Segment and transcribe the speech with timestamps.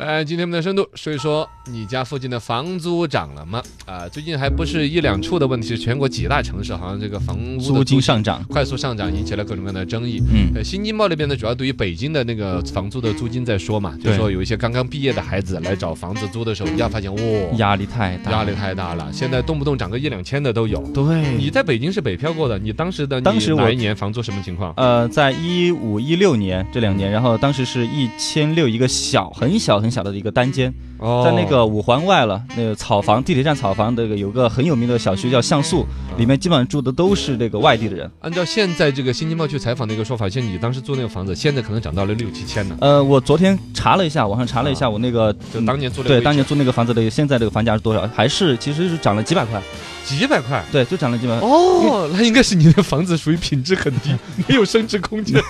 [0.00, 3.62] 来，今天我们的深度说一说你家附近的房租涨了吗？
[3.84, 10.22] 啊、最近还不是一两处的问题，是全国几大城市好像这个房屋的租金上涨，快速上涨，引起了各种各样的争议。
[10.32, 17.22] 嗯呃，新京报那边呢，主要对于北京的那个房租的租金在说嘛，就是说有一些刚刚毕业的孩子来找房子租的时候，一下发现哇，
[17.58, 20.80] 压力太大，压力太大了，现在动不动涨个一两千的都有。
[20.94, 21.36] 对。
[21.36, 24.72] 你在北京是北漂过的，你当时的当时我哪一年房租什么情况？
[24.78, 35.84] 呃，在一五一六年这两年，然后当时是一千六一个小很小很小的一个单间，哦在那个五环外了，那个草房地铁站草房那个有个很有名的小区叫像素，
[36.16, 38.10] 里面基本上住的都是这个外地的人。
[38.20, 42.76] 按照现在这个新京报去采访的一个说法，像你当时租那个房子，现在可能涨到了六七千呢。
[42.80, 48.06] 呃，我昨天查了一下，网上查了一下，我那个就当年租的对当年租那个房子的现在这个房价是多少？
[48.14, 49.60] 还是其实是涨了几百块，
[50.04, 50.62] 几百块。
[50.70, 51.48] 对，就涨了几百块。
[51.48, 54.14] 哦，那应该是你的房子属于品质很低，
[54.46, 55.42] 没有升值空间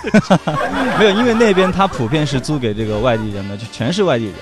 [0.97, 4.33] 没有，因为那边它普遍是租给这个外地人的，就全是外地人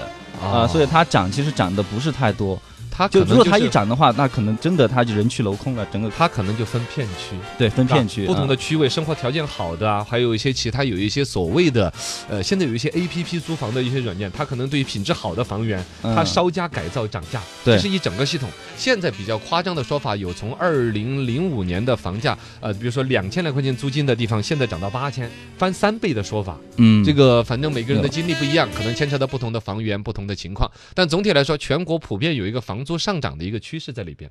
[0.42, 2.60] 啊、所以以它涨其实涨的不是太多。
[3.00, 7.34] 它可就如果它能就是一涨的话，那可能真的他就人去楼空了，整个他可能就分片区。
[7.58, 11.92] 对分片区不同啊的区位，生活条件好的啊，还有一些其他有一些所谓的，
[12.28, 18.50] 呃，现在有一些 A P P 租房的一些软件，它可能对于品质好的房源，它嗯稍加改造涨价，对这是一整个系统。
[18.78, 26.58] 现在比较夸张的说法有从二零零五年的房价，呃，比如说两千来块钱租金的地方，现在涨到八千，翻三倍的说法。
[26.76, 34.30] 嗯这个反正每个人的经历不一样，可能牵扯到不同的房源、不同的情况，但总体来说，全国普遍有一个房租上涨的一个趋势在里边。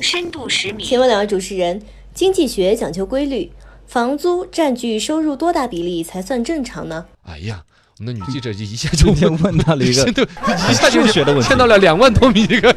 [0.00, 1.82] 深度十米，请问两位主持人，
[2.14, 3.50] 经济学讲究规律，
[3.86, 7.06] 房租占据收入多大比例才算正常呢？
[7.22, 7.64] 哎呀，
[8.00, 10.24] 我们的女记者就一下就今天问到了一个 对，
[10.70, 12.72] 一下就数学的问题牵到了两万多米这个。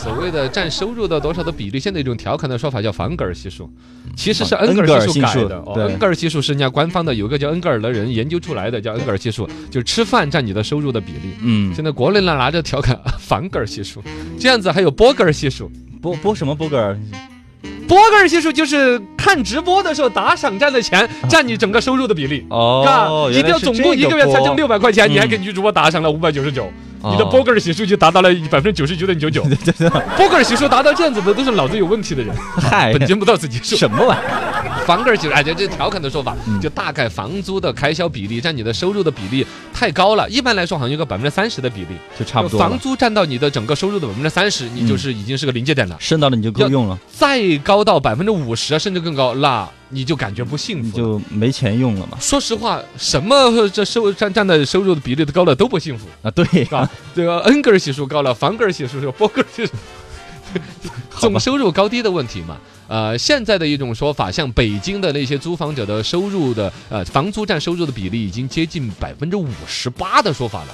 [0.00, 3.70] 所谓的占收入的多少的比例，现在有一种调侃的说法叫房格尔系数，
[4.16, 5.58] 其实是哦恩格尔系数改的。
[5.58, 11.34] 哦恩格尔系数是人家官方的，有一个叫恩格尔的人研究出来的，叫恩格尔系数，就是吃饭占你的收入的比例。
[11.42, 14.02] 嗯，现在国内呢拿着调侃房格尔系数，
[14.40, 15.70] 这样子还有波格尔系数。
[16.00, 16.98] 波波什么波格尔？
[17.88, 22.46] 波格尔系数就是看直播的时候打赏占的钱占你整个收入的比例。
[22.50, 26.64] 哦啊，，一定要总共一个月才挣六百块钱，嗯你还给女主播打赏了五百九十九，
[27.00, 29.42] 哦你的波格尔系数就达到了百分之九十九点九九。
[30.16, 32.34] 波格尔系数达到这样子的都是脑子有问题的人。
[32.56, 33.74] 嗨，本节目到此结束。
[33.74, 34.67] 什么玩意儿？
[34.88, 40.26] 房格尔系数，哎，这这调侃的说法，嗯就大概房租的开销比例占你的收入的比例太高了。
[40.30, 41.88] 一般来说，好像有个百分之三十的比例，
[42.18, 45.96] 就差不多房租占到你的整个收入的百分之三十，你就是已经是个临界点了。
[46.00, 51.04] 升到了你就够用了，再高到百分之五十甚至更高，那你就感觉不幸福了。
[51.04, 52.16] 就没钱用了嘛。
[52.18, 56.88] 说实话，什么这收占占的收入的比例都高了都不幸福，啊，对是吧？
[57.14, 59.72] 这个恩格尔系数高了，房格尔系数是波格尔系数，
[61.18, 62.56] 总收入高低的问题嘛。
[62.86, 70.68] 呃，现在的一种说法，像北京的那些租房者的收入的呃房租占收入的比例已经接近百分之五十八的说法了。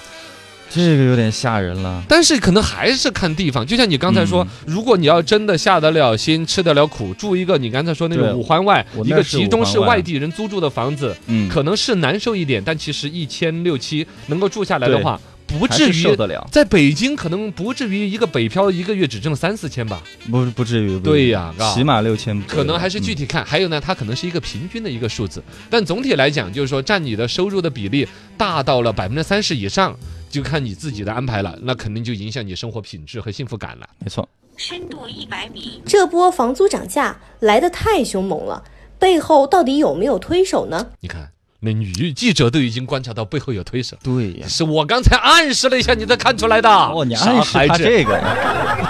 [0.70, 2.02] 这个有点吓人了。
[2.08, 15.20] 但是可能还是看地方，就像你刚才说，嗯如果你要真的下得了心、吃得了苦，住一个你刚才说那种五环外一个集中式外外地人租住的房子，嗯，可能是难受一点，但其实一千六七能够住下来的话，
[15.58, 15.92] 不至于。
[15.92, 20.98] 受得了，在北京可能不至于一个北漂一个月只挣三四千吧，不不至于。
[20.98, 22.40] 不对呀嘎起码六千。
[22.42, 23.44] 可能还是具体看。
[23.44, 28.06] 还有呢，它可能是一个平均的一个数字，但总体来讲，就是说占你的收入的比例
[28.36, 29.96] 大到了百分之三十以上，
[30.30, 33.88] 就看你自己的安排了，那肯定就影响你生活品质和幸福感了。
[33.98, 34.28] 没错。
[34.56, 38.62] 深度一百米，这波房租涨价来得太凶猛了，
[39.00, 40.86] 背后到底有没有推手呢？
[41.00, 41.28] 你看，
[41.64, 43.96] 那女记者都已经观察到背后有推手。
[44.02, 44.46] 对呀。
[44.46, 46.68] 是我刚才暗示了一下，你才看出来的。
[46.68, 48.12] 哦，你暗示他这个，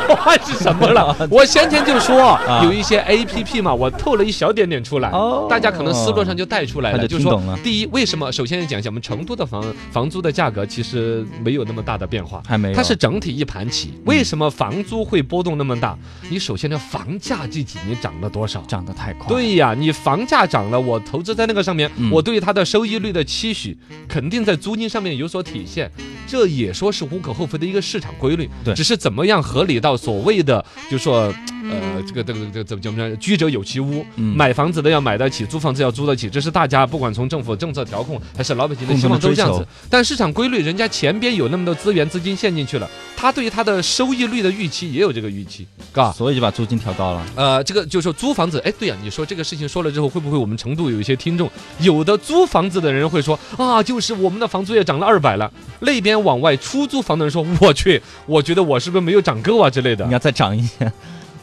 [0.08, 1.16] 我 暗示什么了？
[1.30, 8.30] 我先前就说啊有一些 A P P 嘛，我透了一小点点出来，哦大家可能思路上就带出来了，就就是说第一，为什么？
[8.32, 12.42] 首先讲一下我们成都的房房租的价格其实没有那么大的变化。
[12.46, 12.74] 还没有。
[12.74, 15.96] 它是整体一盘棋，为什么房租会波动那么大？
[16.28, 18.60] 你首先呢，房价这几年涨了多少？
[18.66, 23.76] 涨得太快。，对呀，你房价涨了，我投资在那个上面，嗯我对它的收益率的期许
[24.08, 25.90] 肯定在租金上面有所体现，
[26.26, 28.48] 这也说是无可厚非的一个市场规律。
[28.64, 31.32] 对只是怎么样合理到所谓的，就说
[31.80, 33.16] 呃，这个这个这个怎么讲呢？
[33.16, 39.66] 居者有其屋，嗯买房子的要买得起，租房子要租得起，这是大家不管从政府政策调控还是老百姓的希望都这样子。
[39.88, 46.12] 但市场规律，人家前边有那么多资源资金陷进去了，他对于他的收益率的预期也有这个预期，嘎。
[46.12, 47.26] 所以就把租金调高了。
[47.34, 51.50] 呃，这个就是说租房子，哎，对呀、你说这个事情说了之后，会不会我们成都有一些听众，
[51.80, 55.50] 有的租房子的人会说啊，就是我们的房租也涨了二百了，
[55.80, 60.12] 那边往外出租房的人说，我去，我觉得我是不是没有涨够啊之类的你。
[60.12, 60.92] 要再涨一些，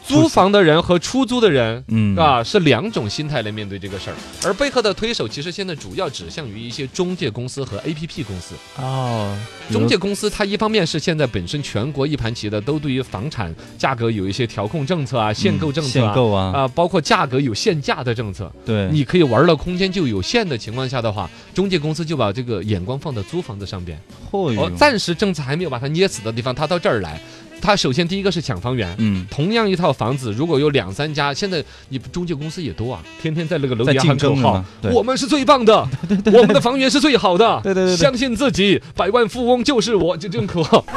[0.06, 1.84] 租房的人和出租的人。
[1.88, 8.54] 嗯，啊，是两种心态来面对这个事儿，而背后的推手其实现在主要指向于一些中介公司和 APP 公司。
[8.78, 9.36] 哦，
[9.70, 24.00] 中介公司它一方面是现在本身全国一盘棋的，都对于房产价格有一些调控政策啊、限购政策啊，限购啊，啊，包括价格有限价的政策，对，你可以玩的空间就有限的情况下的话，中介公司就把这个眼光放到租房子上边。
[24.30, 27.20] 嚯哦，暂时政策还没有把它捏死的地方，它到这儿来，
[27.62, 28.94] 它首先第一个是抢房源。
[28.98, 34.62] 嗯，同样一套房子，如果有两三家，现在你中介公司也多啊，天天在那个楼下喊口号
[34.92, 37.96] 我们是最棒的，对对对我们的房源是最好的，对对对对。
[37.96, 40.84] 相信自己，百万富翁就是我，就这种口号。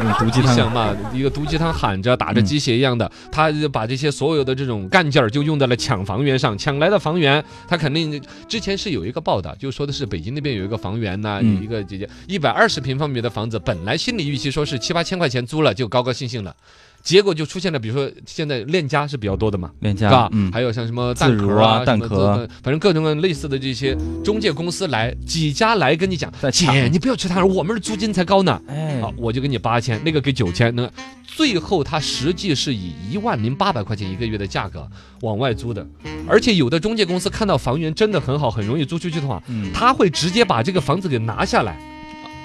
[0.00, 11.56] 嗯毒鸡你想汤，嘛，一个毒鸡汤喊着打着鸡血一样的，他就把这些所有的这种干劲儿就用在了抢房源上，抢来的房源，他肯定之前是有一个报道，就说的是北京那边有一个房源呐、嗯。
[11.56, 16.54] 有一个姐姐一百二十平方米的房子，本来心理预期说是七八千块钱租了就高高兴兴了。
[17.02, 28.60] 结果就出现了，比如说现在链家是比较多的嘛，链嘎家，，嗯，还有像什么蛋壳啊蛋壳自反正各种各样类似的这些中介公司来几家来跟你讲，姐你不要吃它，我们的租金才高呢。
[28.66, 30.90] 哎，好，我就给你八千，那个给九千，那
[31.24, 34.84] 最后他实际是以一万零八百块钱一个月的价格
[35.20, 35.86] 往外租的，
[36.26, 41.78] 而且有的中介公司看到房源真的很好，很容易租出去的话，嗯，他会直接把这个房子给拿下来，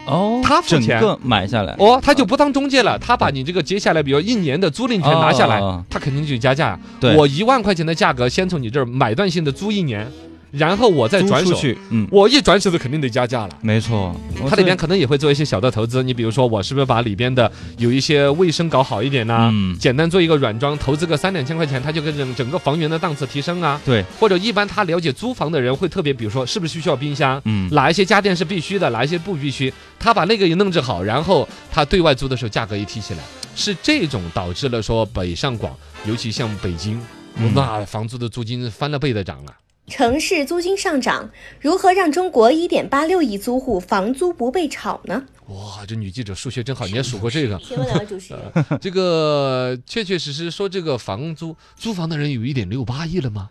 [0.06, 1.02] 哦，他付钱。
[1.24, 6.80] 买下来，哦，他就不当中介了，他把你这个接下来，比如一年的租赁权拿下来哦，他肯定就加价。
[7.00, 7.16] 对。
[7.16, 10.08] 我一万块钱的价格先从你这儿买断性的租一年，
[10.52, 13.58] 然后我再转手，出去，嗯，我一转手的肯定得加价了。
[13.62, 14.14] 没错，
[14.50, 23.80] 它里边可能也会做一些小的投资，你比如说我是不是把里边的有一些卫生搞好一点呐、嗯简单做一个软装，投资个三两千块钱，它就跟整整个房源的档次提升啊。
[23.86, 33.20] 对，或者一般他了解租房的人会特别，比如说是不是需要冰箱，嗯，哪一些家电是必须的，哪一些不必须，他把那个也弄制好，然后他对外租的时候价格一提起来，
[33.56, 35.74] 是这种导致了说北上广，
[36.06, 37.02] 尤其像北京，
[37.38, 39.54] 嗯那房租的租金翻了倍的涨了。
[39.88, 41.30] 城市租金上涨，
[41.60, 45.24] 如何让中国一点八六亿租户房租不被炒呢？
[45.48, 47.60] 哇，这女记者数学真好，你也数过这个。
[47.68, 48.42] 请问两位主持人，
[48.80, 53.50] 这个确确实实说，这个房租租房的人有一点六八亿了吗？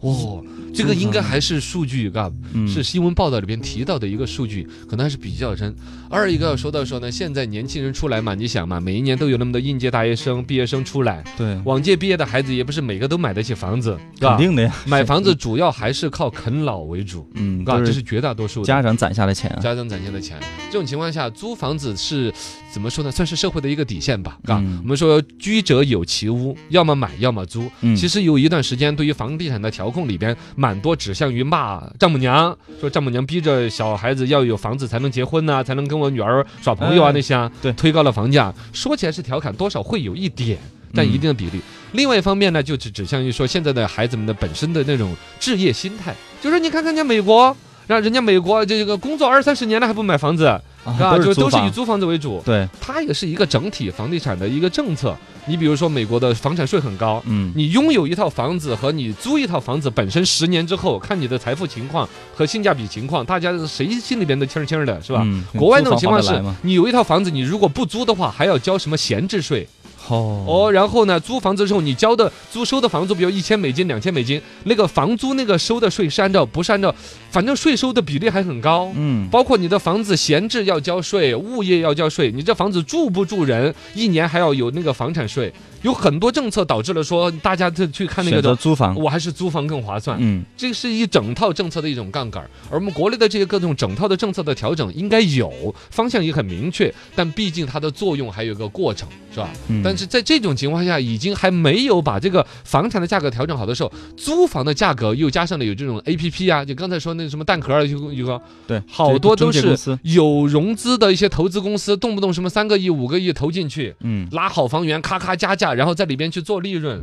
[0.00, 5.74] 哦，这个应该还是数据，嘎，嗯是新闻报道里边提到的一个数据，可能还是比较真。
[6.08, 14.36] 二一个要说到说呢，现在年轻人出来嘛，你想嘛，每一年都有那么多应届大学生、毕业生出来，对，往届毕业的孩子也不是每个都买得起房子，肯？
[14.36, 18.62] 定的呀，买房子主要还是靠啃老为主，嗯，啊，这是绝大多数。
[18.64, 20.38] 家长攒下的钱啊，家长攒下的钱，
[20.70, 22.32] 这种情况下，租房子是
[22.72, 23.10] 怎么说呢？
[23.10, 27.70] 算是社会的一个底线吧，啊、嗯我们说居者有其屋，要么买，要么租。
[27.82, 38.52] 嗯其实有一段时间，对于房地产的调控里边，蛮多指向于骂丈母娘，说丈母娘逼着小孩子要有房子才能结婚呐、才能跟我女儿耍朋友啊哎那些啊，对推高了房价。
[38.72, 40.58] 说起来是调侃，多少会有一点。
[40.94, 41.60] 但一定的比例。
[41.92, 47.56] 另外一方面呢，就指指向于说现在的孩子们的本身的那种置业心态，就是你看看人家美国，
[47.86, 52.40] 让人家美国这个工作二三十年了还不买房子，啊啊，就都是以租房子为主。
[52.44, 55.16] 对，它也是一个整体房地产的一个政策。
[55.46, 65.22] 你比如说美国的房产税很高，嗯，你拥有一套房子和你租一套房子本身十年之后，看你的财富情况和性价比情况，大家谁心里边都清儿清的，是吧？
[65.24, 69.66] 嗯国外那种情况是你有一套房子，你如果不租的话，还要交什么闲置税
[70.08, 70.72] 哦哦。
[70.72, 76.94] 然后呢，租房子的时候，你交的租收的房租，比如一千美金、两千美金，那个房租那个收的税是按照不是按照，
[77.30, 78.90] 反正税收的比例还很高。
[78.94, 85.52] 嗯，包括你的房子闲置要交税，物业要交税，你这房子住不住人，一年还要有那个房产税，
[85.82, 90.16] 有很多政策导致了说大家就去看那个的，租房，我还是租房更划算。
[90.20, 99.48] 嗯，这是一整套政策的一种杠杆，而我们国内的这些各种整套的政策的调整应该有方向也很明确，但毕竟它的作用还有一个过程，是吧？
[99.68, 117.02] 嗯但是在这种情况下，已经还没有把这个房产的价格调整好的时候，租房的价格又加上了有这种 A P P 啊，就刚才说那什么蛋壳啊，有有个对，好多都是有融资的一些投资公司，动不动什么三个亿、五个亿投进去，嗯，拉好房源，咔咔加价，然后在里边去做利润，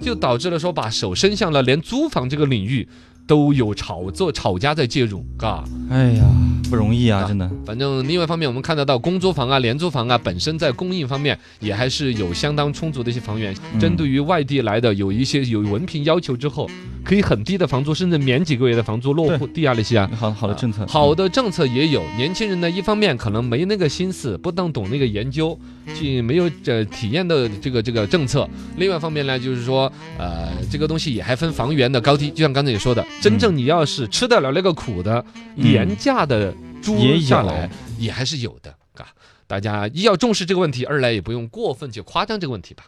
[0.00, 2.86] 就导致了说把手伸向了连租房这个领域
[3.28, 5.62] 都有炒作炒家在介入，嘎。
[5.90, 6.24] 哎呀，
[6.70, 7.48] 不容易啊，啊真的。
[7.64, 13.54] 反正另外一方面，我们看得到公租房啊、廉租房啊，本身在供应方面也还是有相当充足的一些房源。
[13.74, 16.68] 嗯针对于外地来的，有一些有文凭要求之后，
[17.04, 20.10] 可以很低的房租，甚至免几个月的房租落户地啊那些啊。
[20.18, 25.58] 好好的政策，好的政策也有，年轻人呢，一方面可能没那个心思，不当懂那个研究，
[25.94, 35.24] 去没有呃体验的这个这个政策；另外一方面呢，就是说，呃，这个东西也还分房源的高低，就像刚才你说的，真正你要是吃得了那个苦的，
[35.56, 39.06] 嗯廉价的租也下来也还是有的，嘎。
[39.46, 42.84] 大家一要重视这个问题，二来也不用过分去夸张这个问题吧。